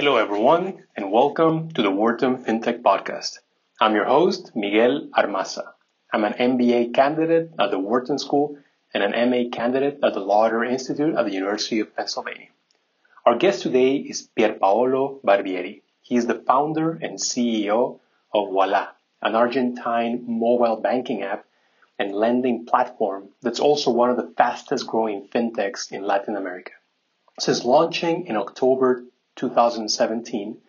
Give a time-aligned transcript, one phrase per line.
[0.00, 3.40] Hello, everyone, and welcome to the Wharton FinTech Podcast.
[3.80, 5.72] I'm your host, Miguel Armaza.
[6.12, 8.58] I'm an MBA candidate at the Wharton School
[8.94, 12.46] and an MA candidate at the Lauder Institute at the University of Pennsylvania.
[13.26, 15.82] Our guest today is Pierpaolo Barbieri.
[16.02, 17.98] He is the founder and CEO
[18.32, 18.90] of Ualá,
[19.20, 21.44] an Argentine mobile banking app
[21.98, 26.70] and lending platform that's also one of the fastest growing fintechs in Latin America.
[27.40, 29.02] Since launching in October
[29.38, 30.60] 2017,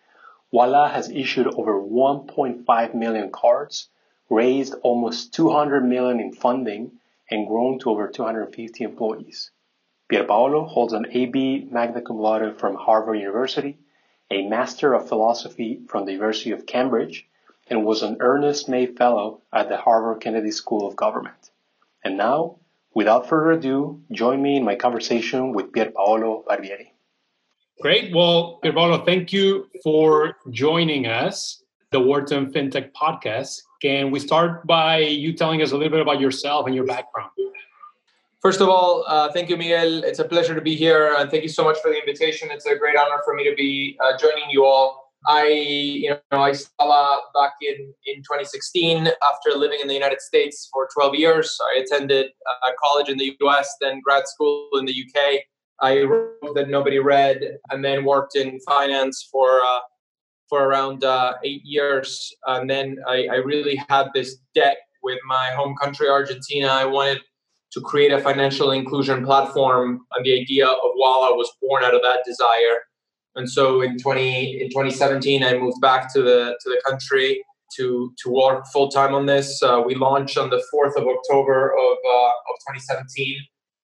[0.54, 3.88] Ualá has issued over 1.5 million cards,
[4.28, 6.92] raised almost 200 million in funding,
[7.30, 9.50] and grown to over 250 employees.
[10.10, 13.78] Pierpaolo holds an AB magna cum laude from Harvard University,
[14.30, 17.28] a Master of Philosophy from the University of Cambridge,
[17.68, 21.50] and was an Ernest May Fellow at the Harvard Kennedy School of Government.
[22.02, 22.56] And now,
[22.94, 26.89] without further ado, join me in my conversation with Pierpaolo Barbieri.
[27.80, 28.14] Great.
[28.14, 33.62] Well, Pierpaolo, thank you for joining us, the Wharton FinTech Podcast.
[33.80, 37.30] Can we start by you telling us a little bit about yourself and your background?
[38.42, 40.04] First of all, uh, thank you, Miguel.
[40.04, 42.50] It's a pleasure to be here, and thank you so much for the invitation.
[42.50, 45.12] It's a great honor for me to be uh, joining you all.
[45.26, 50.68] I, you know, I saw back in in 2016 after living in the United States
[50.70, 51.58] for 12 years.
[51.74, 55.44] I attended uh, college in the U.S., then grad school in the U.K.
[55.82, 59.80] I wrote that nobody read, and then worked in finance for uh,
[60.48, 62.34] for around uh, eight years.
[62.46, 66.66] And then I, I, really had this debt with my home country, Argentina.
[66.66, 67.20] I wanted
[67.72, 72.02] to create a financial inclusion platform, and the idea of Ualá was born out of
[72.02, 72.80] that desire.
[73.36, 77.42] And so in 20 in 2017, I moved back to the to the country
[77.76, 79.62] to to work full time on this.
[79.62, 83.36] Uh, we launched on the 4th of October of uh, of 2017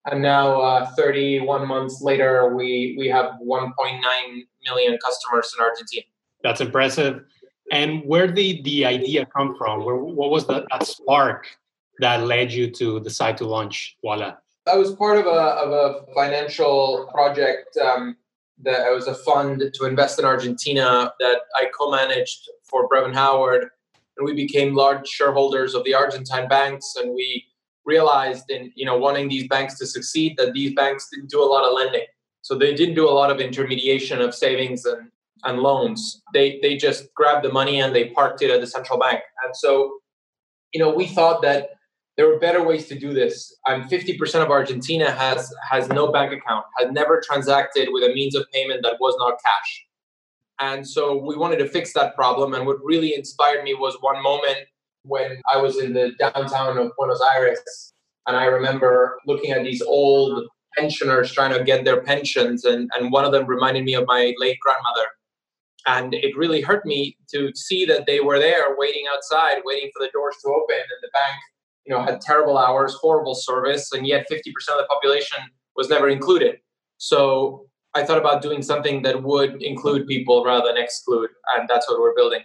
[0.07, 3.73] and now uh, 31 months later we we have 1.9
[4.65, 6.07] million customers in argentina.
[6.43, 7.25] That's impressive.
[7.73, 9.85] And where did the idea come from?
[9.85, 11.49] Where, what was the, that spark
[11.99, 16.13] that led you to decide to launch Ualá i was part of a, of a
[16.13, 18.17] financial project um,
[18.63, 23.71] that was a fund to invest in argentina that i co-managed for Brevan Howard.
[24.17, 27.45] And we became large shareholders of the argentine banks and we
[27.87, 31.47] realized in you know wanting these banks to succeed that these banks didn't do a
[31.47, 32.05] lot of lending.
[32.43, 35.11] So they didn't do a lot of intermediation of savings and,
[35.45, 36.23] and loans.
[36.35, 39.21] They they just grabbed the money and they parked it at the central bank.
[39.45, 39.99] And so
[40.73, 41.71] you know we thought that
[42.17, 43.55] there were better ways to do this.
[43.67, 48.35] And 50% of argentina has has no bank account has never transacted with a means
[48.35, 49.87] of payment that was not cash.
[50.59, 52.55] And so we wanted to fix that problem.
[52.55, 54.61] And what really inspired me was one moment
[55.07, 57.61] when I was in the downtown of Buenos Aires,
[58.27, 60.47] and I remember looking at these old
[60.77, 64.35] pensioners trying to get their pensions, and, and one of them reminded me of my
[64.39, 65.09] late grandmother.
[65.87, 70.05] And it really hurt me to see that they were there waiting outside, waiting for
[70.05, 71.37] the doors to open, and the bank,
[71.87, 75.39] you know, had terrible hours, horrible service, and yet 50% of the population
[75.77, 76.57] was never included.
[76.99, 81.89] So I thought about doing something that would include people rather than exclude, and that's
[81.89, 82.43] what we're building.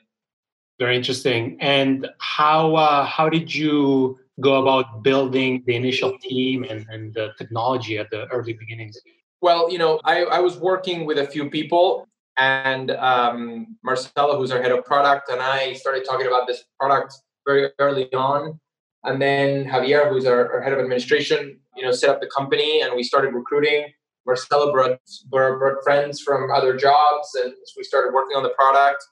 [0.81, 1.57] Very interesting.
[1.61, 7.33] And how uh, how did you go about building the initial team and, and the
[7.37, 8.97] technology at the early beginnings?
[9.43, 14.49] Well, you know, I, I was working with a few people, and um, Marcelo, who's
[14.49, 17.13] our head of product, and I started talking about this product
[17.45, 18.59] very early on.
[19.03, 22.81] And then Javier, who's our, our head of administration, you know, set up the company,
[22.81, 23.85] and we started recruiting.
[24.25, 24.97] Marcelo brought,
[25.29, 29.05] brought, brought friends from other jobs, and we started working on the product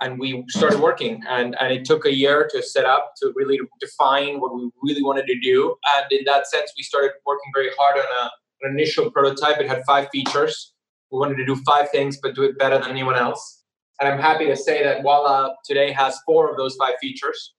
[0.00, 1.22] and we started working.
[1.28, 5.02] And, and it took a year to set up to really define what we really
[5.02, 5.76] wanted to do.
[5.96, 8.30] And in that sense we started working very hard on a,
[8.62, 9.58] an initial prototype.
[9.58, 10.72] It had five features.
[11.10, 13.62] We wanted to do five things but do it better than anyone else.
[14.00, 17.54] And i'm happy to say that Ualá today has four of those five features.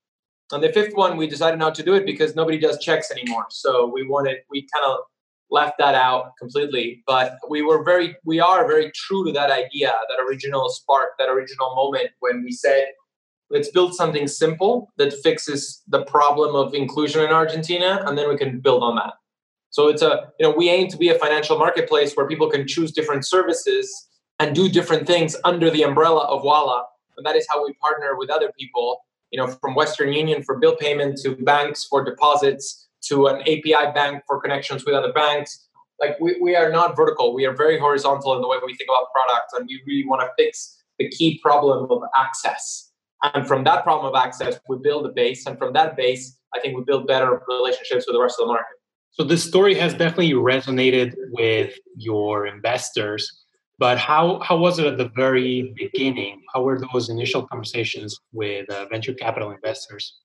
[0.52, 3.46] And the fifth one we decided not to do it because nobody does checks anymore.
[3.50, 5.00] So we wanted we kind of
[5.52, 9.94] left that out completely but we were very we are very true to that idea
[10.10, 12.86] that original spark that original moment when we said
[13.50, 18.38] let's build something simple that fixes the problem of inclusion in argentina and then we
[18.38, 19.14] can build on that.
[19.70, 22.68] So it's a you know we aim to be a financial marketplace where people can
[22.68, 24.08] choose different services
[24.40, 26.84] and do different things under the umbrella of Ualá
[27.18, 29.00] and that is how we partner with other people
[29.32, 33.92] you know from western union for bill payment to banks for deposits to an API
[33.94, 35.68] bank for connections with other banks.
[36.00, 37.34] Like we, we are not vertical.
[37.34, 40.22] We are very horizontal in the way we think about products, and we really want
[40.22, 42.92] to fix the key problem of access.
[43.24, 46.60] And from that problem of access, we build a base, and from that base, I
[46.60, 48.78] think we build better relationships with the rest of the market.
[49.12, 53.44] So this story has definitely resonated with your investors.
[53.78, 56.42] But how, how was it at the very beginning?
[56.54, 60.18] How were those initial conversations with uh, venture capital investors?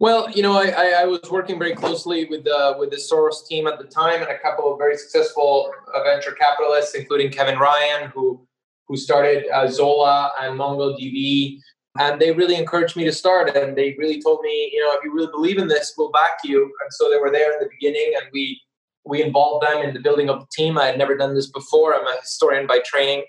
[0.00, 3.44] Well, you know, I, I, I, was working very closely with the with the Soros
[3.48, 7.58] team at the time, and a couple of very successful uh, venture capitalists, including Kevin
[7.58, 8.46] Ryan, who
[8.86, 11.58] who started uh, Zola and MongoDB,
[11.98, 13.56] and they really encouraged me to start.
[13.56, 16.38] And they really told me, you know, if you really believe in this, we'll back
[16.44, 16.62] you.
[16.62, 18.60] And so they were there in the beginning, and we
[19.04, 20.78] we involved them in the building of the team.
[20.78, 21.96] I had never done this before.
[21.96, 23.24] I'm a historian by training,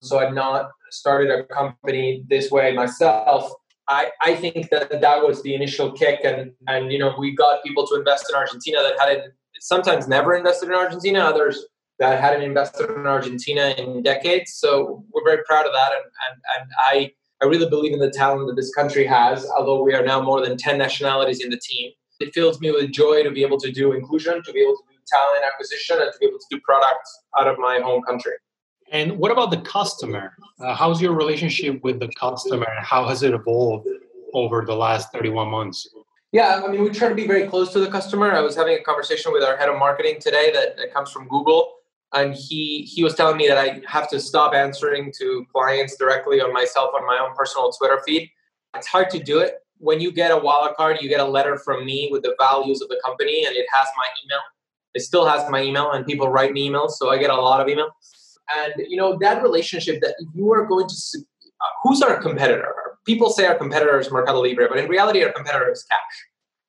[0.00, 3.52] so I'd not started a company this way myself
[3.88, 7.62] I, I think that that was the initial kick and and you know we got
[7.62, 11.64] people to invest in Argentina that hadn't sometimes never invested in Argentina others
[11.98, 14.54] that hadn't invested in Argentina in decades.
[14.54, 15.92] So we're very proud of that.
[15.92, 17.12] And and, and I
[17.42, 20.44] I really believe in the talent that this country has although we are now more
[20.44, 21.92] than 10 nationalities in the team.
[22.18, 24.82] It fills me with joy to be able to do inclusion to be able to
[24.90, 28.32] do talent acquisition and to be able to do products out of my home country
[28.92, 30.36] and what about the customer?
[30.60, 33.88] Uh, how's your relationship with the customer how has it evolved
[34.32, 35.88] over the last 31 months?
[36.32, 38.32] Yeah, I mean, we try to be very close to the customer.
[38.32, 41.28] I was having a conversation with our head of marketing today that, that comes from
[41.28, 41.72] Google,
[42.12, 46.40] and he he was telling me that I have to stop answering to clients directly
[46.40, 48.28] on myself on my own personal Twitter feed.
[48.74, 49.54] It's hard to do it.
[49.78, 52.82] When you get a wallet card, you get a letter from me with the values
[52.82, 54.40] of the company, and it has my email.
[54.94, 57.60] It still has my email, and people write me emails, so I get a lot
[57.60, 57.92] of emails
[58.54, 62.74] and you know that relationship that you are going to uh, who's our competitor?
[63.04, 66.00] People say our competitor is mercado libre but in reality our competitor is cash.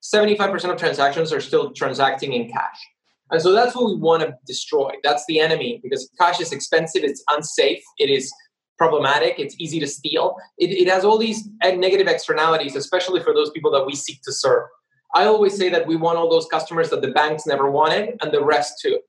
[0.03, 2.79] 75% of transactions are still transacting in cash.
[3.31, 4.94] And so that's what we want to destroy.
[5.03, 8.31] That's the enemy because cash is expensive it's unsafe it is
[8.77, 10.35] problematic it's easy to steal.
[10.57, 14.31] It, it has all these negative externalities especially for those people that we seek to
[14.31, 14.63] serve.
[15.15, 18.31] I always say that we want all those customers that the banks never wanted and
[18.31, 19.00] the rest too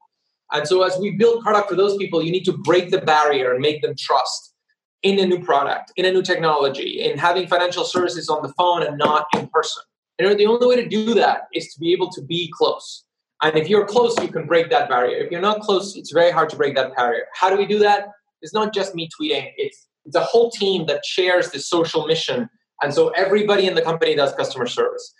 [0.52, 3.52] and so as we build product for those people, you need to break the barrier
[3.52, 4.54] and make them trust
[5.02, 8.82] in a new product, in a new technology, in having financial services on the phone
[8.82, 9.82] and not in person.
[10.18, 13.04] And the only way to do that is to be able to be close.
[13.42, 15.18] And if you're close, you can break that barrier.
[15.18, 17.26] If you're not close, it's very hard to break that barrier.
[17.34, 18.08] How do we do that?
[18.42, 19.52] It's not just me tweeting.
[19.56, 22.48] It's it's a whole team that shares the social mission.
[22.82, 25.12] And so everybody in the company does customer service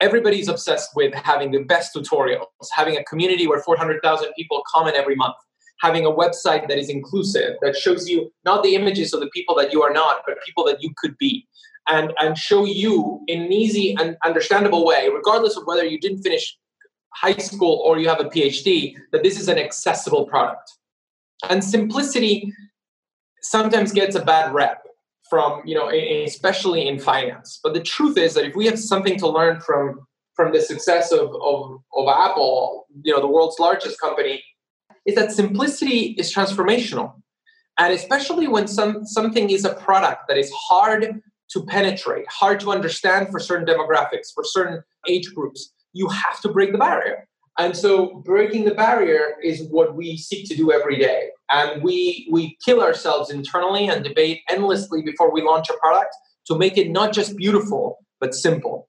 [0.00, 5.14] everybody's obsessed with having the best tutorials, having a community where 400,000 people comment every
[5.14, 5.34] month,
[5.80, 9.54] having a website that is inclusive, that shows you not the images of the people
[9.56, 11.46] that you are not, but people that you could be.
[11.86, 16.22] And, and show you in an easy and understandable way, regardless of whether you didn't
[16.22, 16.56] finish
[17.12, 20.70] high school or you have a PhD, that this is an accessible product.
[21.50, 22.50] And simplicity
[23.42, 24.82] sometimes gets a bad rep
[25.34, 25.88] from you know
[26.32, 27.58] especially in finance.
[27.60, 31.10] But the truth is that if we have something to learn from from the success
[31.10, 31.58] of, of,
[31.98, 34.36] of apple you know the world's largest company
[35.06, 37.08] is that simplicity is transformational.
[37.80, 41.02] And especially when some something is a product that is hard
[41.52, 44.78] to penetrate hard to understand for certain demographics for certain
[45.12, 45.60] age groups
[45.92, 47.18] you have to break the barrier
[47.58, 51.28] and so breaking the barrier is what we seek to do every day.
[51.50, 56.14] And we we kill ourselves internally and debate endlessly before we launch a product
[56.46, 58.88] to make it not just beautiful, but simple.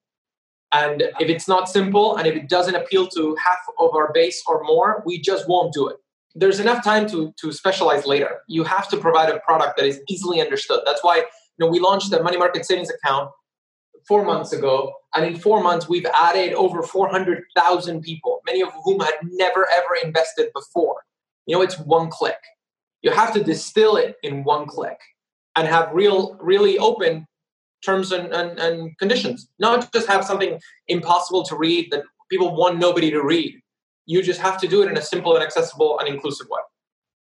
[0.71, 4.41] And if it's not simple and if it doesn't appeal to half of our base
[4.47, 5.97] or more, we just won't do it.
[6.33, 8.41] There's enough time to, to specialize later.
[8.47, 10.81] You have to provide a product that is easily understood.
[10.85, 11.23] That's why you
[11.59, 13.29] know, we launched the money market savings account
[14.07, 14.93] four months ago.
[15.15, 19.95] And in four months, we've added over 400,000 people, many of whom had never ever
[20.03, 21.03] invested before.
[21.45, 22.37] You know, it's one click.
[23.01, 24.97] You have to distill it in one click
[25.55, 27.27] and have real, really open
[27.83, 29.47] terms and, and, and conditions.
[29.59, 33.59] Not just have something impossible to read that people want nobody to read.
[34.05, 36.61] You just have to do it in a simple and accessible and inclusive way.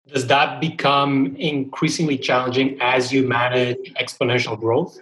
[0.07, 4.99] Does that become increasingly challenging as you manage exponential growth?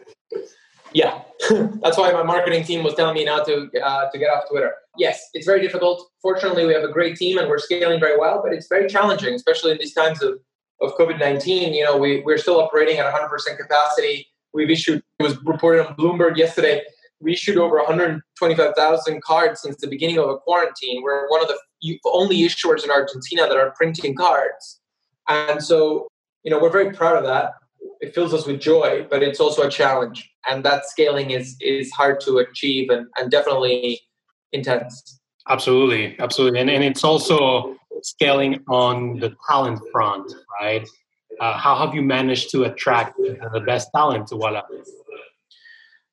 [0.94, 1.22] Yeah,
[1.82, 4.74] that's why my marketing team was telling me now to uh, to get off Twitter.
[4.98, 6.10] Yes, it's very difficult.
[6.22, 9.34] Fortunately, we have a great team and we're scaling very well, but it's very challenging,
[9.34, 10.40] especially in these times of,
[10.82, 11.74] of COVID nineteen.
[11.74, 14.28] You know, we we're still operating at 100 percent capacity.
[14.54, 16.84] We've issued it was reported on Bloomberg yesterday.
[17.20, 21.02] We issued over 125,000 cards since the beginning of a quarantine.
[21.02, 24.80] We're one of the only issuers in Argentina that are printing cards,
[25.28, 26.08] and so
[26.44, 27.54] you know we're very proud of that
[28.02, 30.30] it fills us with joy, but it's also a challenge.
[30.50, 34.02] And that scaling is is hard to achieve and, and definitely
[34.52, 35.20] intense.
[35.50, 40.88] Absolutely, absolutely, and and it's also scaling on the talent front, right?
[41.40, 44.62] Uh, how have you managed to attract the best talent to Ualá?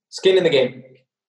[0.08, 0.82] Skin in the game.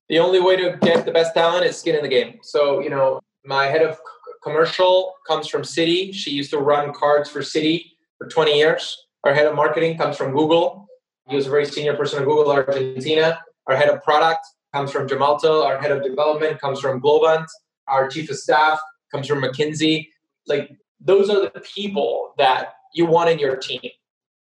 [0.10, 2.40] The only way to get the best talent is skin in the game.
[2.44, 4.00] So you know, my head of
[4.44, 6.14] commercial comes from Citi.
[6.14, 7.86] She used to run cards for Citi
[8.18, 8.98] for 20 years.
[9.24, 10.88] Our head of marketing comes from Google.
[11.28, 13.40] He was a very senior person at Google Argentina.
[13.68, 15.63] Our head of product comes from Gemalto.
[15.63, 17.46] Our head of development comes from Globant.
[17.88, 18.80] Our chief of staff
[19.12, 20.08] comes from McKinsey.
[20.48, 23.82] Like those are the people that you want in your team.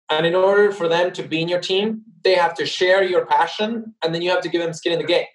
[0.10, 3.26] And in order for them to be in your team, they have to share your
[3.26, 5.26] passion and then you have to give them skin in the game.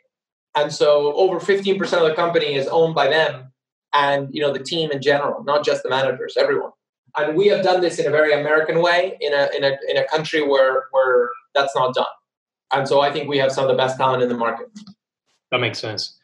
[0.54, 3.52] And so over 15% of the company is owned by them
[3.92, 6.72] and you know the team in general, not just the managers, everyone.
[7.16, 9.96] And we have done this in a very American way in a in a in
[9.98, 12.06] a country where where that's not done.
[12.72, 14.68] And so I think we have some of the best talent in the market.
[15.50, 16.18] That makes sense.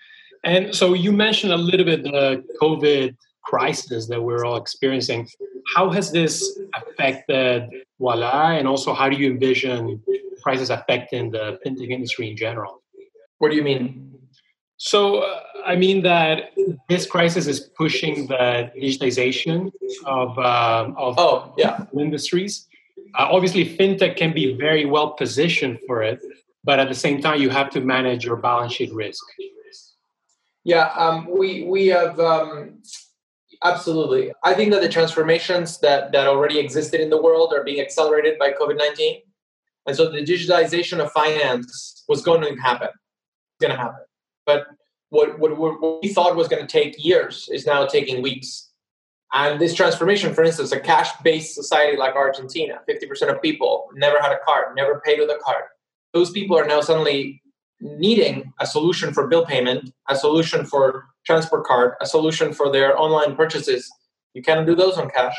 [0.45, 5.28] And so you mentioned a little bit the COVID crisis that we're all experiencing.
[5.75, 7.68] How has this affected
[8.00, 8.59] Ualá?
[8.59, 10.02] And also, how do you envision
[10.42, 12.83] crisis affecting the fintech industry in general?
[13.38, 14.17] What do you mean?
[14.78, 16.52] So, uh, I mean that
[16.88, 19.73] this crisis is pushing the digitization
[20.06, 21.85] of, uh, of oh, yeah.
[21.99, 22.66] industries.
[23.18, 26.20] Uh, obviously, fintech can be very well positioned for it,
[26.64, 29.25] but at the same time, you have to manage your balance sheet risk.
[30.64, 32.82] Yeah, um, we we have um,
[33.64, 34.32] absolutely.
[34.44, 38.38] I think that the transformations that that already existed in the world are being accelerated
[38.38, 39.23] by COVID nineteen,
[39.87, 42.88] and so the digitalization of finance was going to happen.
[42.88, 44.04] It's going to happen,
[44.48, 44.66] but
[45.10, 48.70] what, what, what we thought was going to take years is now taking weeks.
[49.34, 54.18] And this transformation, for instance, a cash based society like Argentina, 50% of people never
[54.22, 55.64] had a card, never paid with a card.
[56.14, 57.42] Those people are now suddenly
[57.80, 62.98] needing a solution for bill payment, a solution for transport card, a solution for their
[62.98, 63.86] online purchases.
[64.32, 65.36] You can't do those on cash.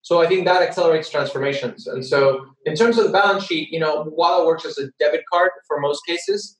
[0.00, 1.86] So I think that accelerates transformations.
[1.86, 4.88] And so in terms of the balance sheet, you know, while it works as a
[4.98, 6.56] debit card for most cases,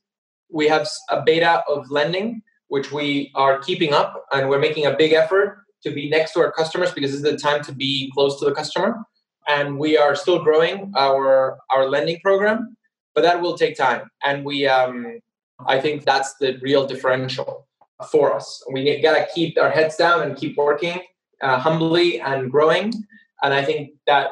[0.51, 4.97] we have a beta of lending, which we are keeping up, and we're making a
[4.97, 8.11] big effort to be next to our customers because this is the time to be
[8.15, 9.03] close to the customer.
[9.49, 12.77] And we are still growing our our lending program,
[13.15, 14.11] but that will take time.
[14.25, 15.21] And we, um,
[15.67, 17.67] I think that's the real differential
[18.11, 18.65] for us.
[18.73, 21.01] We gotta keep our heads down and keep working
[21.43, 22.93] uh, humbly and growing.
[23.43, 24.31] And I think that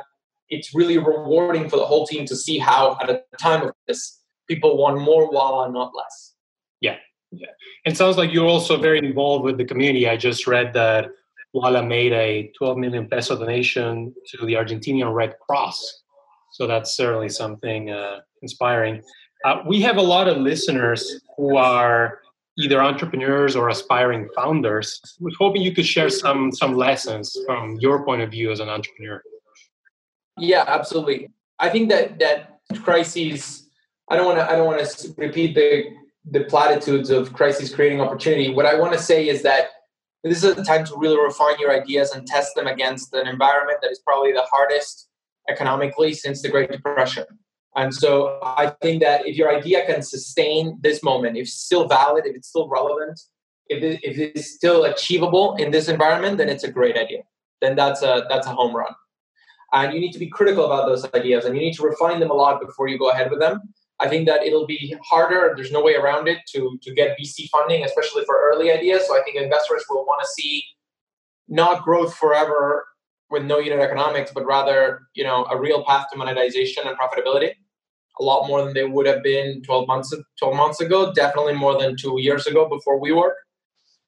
[0.48, 4.20] it's really rewarding for the whole team to see how, at a time of this,
[4.48, 6.34] people want more Ualá, not less.
[6.80, 6.96] Yeah,
[7.32, 7.48] yeah.
[7.84, 10.08] It sounds like you're also very involved with the community.
[10.08, 11.08] I just read that
[11.54, 16.02] Ualá made a 12 million peso donation to the Argentinian Red Cross.
[16.52, 19.02] So that's certainly something uh, inspiring.
[19.44, 22.20] Uh, we have a lot of listeners who are
[22.58, 25.00] either entrepreneurs or aspiring founders.
[25.04, 28.60] I was hoping you could share some some lessons from your point of view as
[28.60, 29.22] an entrepreneur.
[30.38, 31.30] Yeah, absolutely.
[31.58, 33.63] I think that that crises
[34.10, 35.84] I don't want to I don't want to repeat the
[36.30, 38.52] the platitudes of crisis creating opportunity.
[38.52, 39.68] What I want to say is that
[40.22, 43.80] this is a time to really refine your ideas and test them against an environment
[43.82, 45.08] that is probably the hardest
[45.50, 47.24] economically since the Great Depression.
[47.76, 51.86] And so I think that if your idea can sustain this moment, if it's still
[51.86, 53.20] valid, if it's still relevant,
[53.68, 57.22] if, it, if it's still achievable in this environment, then it's a great idea.
[57.60, 58.92] Then that's a that's a home run.
[59.72, 62.30] And you need to be critical about those ideas and you need to refine them
[62.30, 63.60] a lot before you go ahead with them.
[64.04, 65.54] I think that it'll be harder.
[65.56, 69.06] There's no way around it to to get VC funding, especially for early ideas.
[69.06, 70.62] So I think investors will want to see
[71.48, 72.86] not growth forever
[73.30, 77.52] with no unit economics, but rather you know a real path to monetization and profitability.
[78.20, 81.12] A lot more than they would have been 12 months 12 months ago.
[81.12, 83.32] Definitely more than two years ago before we WeWork.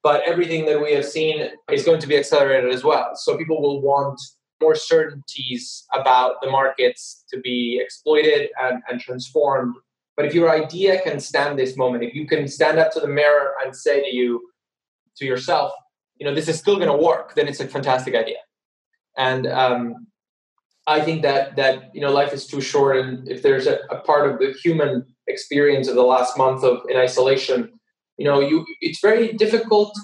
[0.03, 3.11] But everything that we have seen is going to be accelerated as well.
[3.15, 4.21] So people will want
[4.61, 9.75] more certainties about the markets to be exploited and, and transformed.
[10.17, 13.07] But if your idea can stand this moment, if you can stand up to the
[13.07, 14.49] mirror and say to you,
[15.17, 15.71] to yourself,
[16.17, 18.37] you know, this is still going to work, then it's a fantastic idea.
[19.15, 20.07] And um,
[20.87, 23.99] I think that that you know, life is too short, and if there's a, a
[24.01, 27.79] part of the human experience of the last month of in isolation,
[28.17, 29.97] you know, you it's very difficult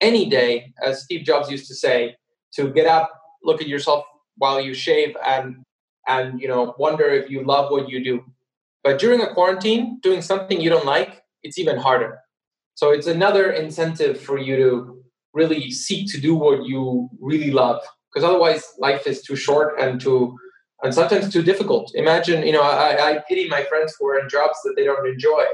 [0.00, 2.16] any day, as Steve Jobs used to say,
[2.54, 3.10] to get up
[3.44, 4.04] look at yourself
[4.38, 5.62] while you shave and
[6.08, 8.24] and you know wonder if you love what you do
[8.84, 12.18] but during a quarantine doing something you don't like it's even harder.
[12.74, 17.82] So it's another incentive for you to really seek to do what you really love
[18.12, 20.36] because otherwise life is too short and too
[20.82, 21.92] and sometimes too difficult.
[21.94, 25.06] Imagine you know i, I pity my friends who are in jobs that they don't
[25.06, 25.44] enjoy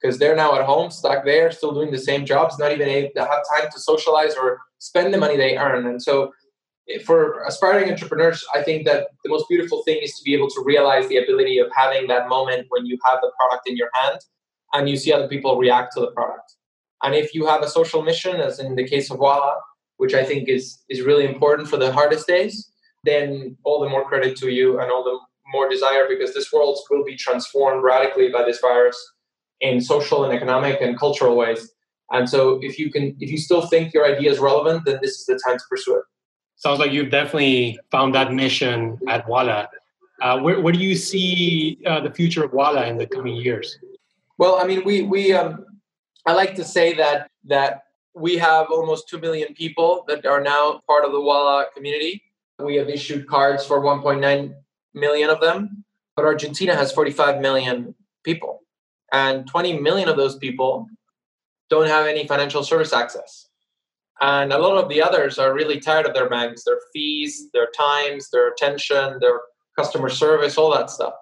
[0.00, 3.10] because they're now at home stuck there still doing the same jobs not even able
[3.16, 5.86] to have time to socialize or spend the money they earn.
[5.86, 6.32] And so
[7.04, 10.62] for aspiring entrepreneurs, I think that the most beautiful thing is to be able to
[10.64, 14.20] realize the ability of having that moment when you have the product in your hand
[14.72, 16.54] and you see other people react to the product.
[17.02, 19.54] And if you have a social mission, as in the case of Ualá,
[19.96, 22.70] which I think is is really important for the hardest days,
[23.04, 25.18] then all the more credit to you and all the
[25.52, 28.98] more desire because this world will be transformed radically by this virus
[29.60, 31.70] in social and economic and cultural ways.
[32.10, 35.18] And so if you can if you still think your idea is relevant, then this
[35.18, 36.04] is the time to pursue it.
[36.56, 39.68] Sounds like you've definitely found that mission at Ualá.
[40.22, 43.78] Uh, where, where do you see uh, the future of Ualá in the coming years?
[44.38, 45.64] Well, I mean, we we um,
[46.26, 47.82] I like to say that that
[48.14, 52.22] we have almost two million people that are now part of the Ualá community.
[52.58, 54.54] We have issued cards for 1.9
[54.94, 55.84] million of them,
[56.16, 57.94] but Argentina has 45 million
[58.24, 58.62] people,
[59.12, 60.88] and 20 million of those people
[61.68, 63.45] don't have any financial service access.
[64.20, 67.68] And a lot of the others are really tired of their banks, their fees, their
[67.76, 69.40] times, their attention, their
[69.78, 71.14] customer service, all that stuff.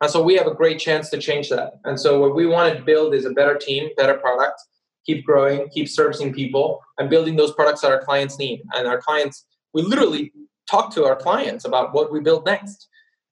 [0.00, 1.72] And so we have a great chance to change that.
[1.84, 4.60] And so what we want to build is a better team, better product,
[5.04, 8.62] keep growing, keep servicing people, and building those products that our clients need.
[8.74, 10.32] And our clients, we literally
[10.70, 12.88] talk to our clients about what we build next.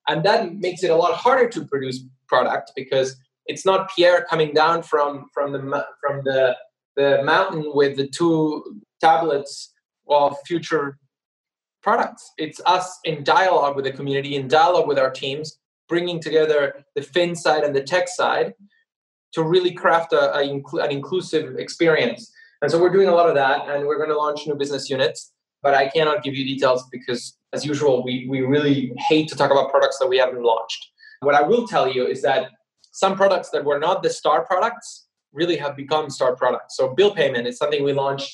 [0.09, 4.53] And that makes it a lot harder to produce product because it's not Pierre coming
[4.53, 6.57] down from from the from the
[6.97, 9.73] the mountain with the two tablets
[10.09, 10.99] of future
[11.83, 12.23] products.
[12.45, 15.47] It's us in dialogue with the community, in dialogue with our teams,
[15.89, 16.61] bringing together
[16.97, 18.49] the fin side and the tech side
[19.35, 20.43] to really craft a, a
[20.87, 22.23] an inclusive experience.
[22.63, 24.85] And so we're doing a lot of that, and we're going to launch new business
[24.97, 25.21] units.
[25.65, 27.23] But I cannot give you details because,
[27.57, 30.83] as usual, we, we really hate to talk about products that we haven't launched.
[31.21, 32.43] What I will tell you is that
[33.03, 34.89] some products that were not the star products
[35.33, 36.77] really have become star products.
[36.79, 38.33] So bill payment is something we launched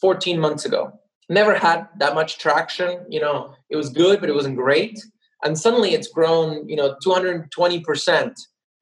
[0.00, 0.92] 14 months ago.
[1.28, 3.06] Never had that much traction.
[3.08, 4.98] You know, it was good, but it wasn't great
[5.44, 8.32] and suddenly it's grown you know 220%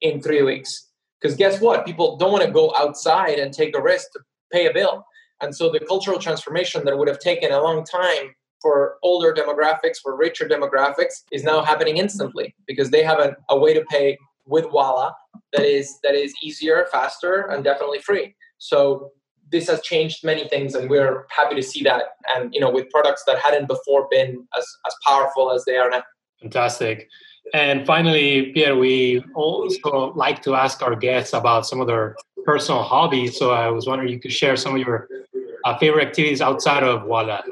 [0.01, 0.89] in three weeks
[1.21, 4.21] because guess what people don't want to go outside and take a risk to
[4.53, 5.05] pay a bill
[5.43, 9.99] and so the cultural transformation that would have taken a long time for older demographics
[10.03, 14.17] for richer demographics is now happening instantly because they have a, a way to pay
[14.47, 15.13] with Ualá
[15.53, 19.11] that is that is easier faster and definitely free so
[19.53, 22.03] this has changed many things and we're happy to see that
[22.35, 25.91] and you know with products that hadn't before been as, as powerful as they are
[25.91, 26.03] now
[26.43, 27.09] Fantastic.
[27.55, 32.83] And finally, Pierre, we also like to ask our guests about some of their personal
[32.83, 33.39] hobbies.
[33.39, 35.09] So I was wondering you could share some of your
[35.65, 37.43] uh, favorite activities outside of Ualá.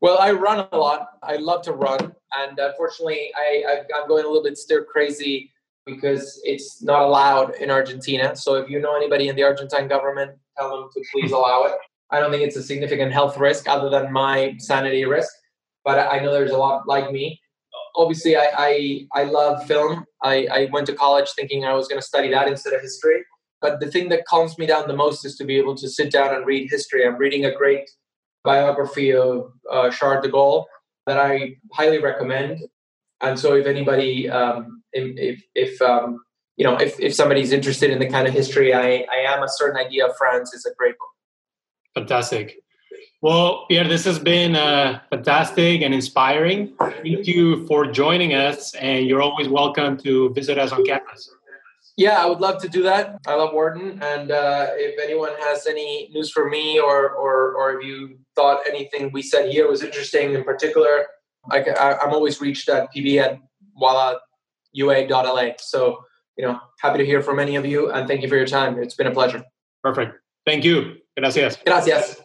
[0.00, 1.08] Well, I run a lot.
[1.22, 5.52] I love to run, and unfortunately, I, I am going a little bit stir crazy
[5.86, 8.36] because it's not allowed in Argentina.
[8.36, 11.74] So if you know anybody in the Argentine government, tell them to please allow it.
[12.10, 15.32] I don't think it's a significant health risk other than my sanity risk,
[15.84, 17.40] but I know there's a lot like me
[17.96, 20.04] obviously I, I, I love film.
[20.22, 23.24] I, I went to college thinking I was going to study that instead of history.
[23.60, 26.12] But the thing that calms me down the most is to be able to sit
[26.12, 27.06] down and read history.
[27.06, 27.88] I'm reading a great
[28.44, 30.66] biography of uh, Charles de Gaulle
[31.06, 32.60] that I highly recommend.
[33.22, 36.20] And so, if anybody, um, if if um,
[36.56, 39.48] you know, if if somebody's interested in the kind of history I, I am, a
[39.48, 41.08] certain idea of France is a great book.
[41.94, 42.62] Fantastic.
[43.22, 46.74] Well, Pierre, this has been uh, fantastic and inspiring.
[46.78, 51.30] Thank you for joining us, and you're always welcome to visit us on campus.
[51.96, 53.18] Yeah, I would love to do that.
[53.26, 57.78] I love Wharton, and uh, if anyone has any news for me, or, or or
[57.78, 61.06] if you thought anything we said here was interesting in particular,
[61.50, 61.60] I,
[62.02, 63.40] am always reached at pb at
[63.80, 65.52] ualaua.la.
[65.58, 66.04] So
[66.36, 68.78] you know, happy to hear from any of you, and thank you for your time.
[68.78, 69.44] It's been a pleasure.
[69.82, 70.16] Perfect.
[70.44, 70.96] Thank you.
[71.16, 71.56] Gracias.
[71.64, 72.20] Gracias.